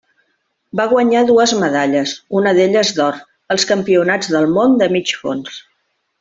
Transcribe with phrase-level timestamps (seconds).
[0.79, 3.19] Va guanyar dues medalles, una d'elles d'or,
[3.57, 5.63] als Campionats del món de mig fons.